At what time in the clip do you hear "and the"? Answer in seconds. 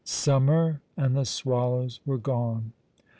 0.97-1.25